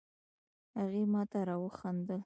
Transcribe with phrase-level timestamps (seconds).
[0.79, 2.19] هغې ماته را وخندل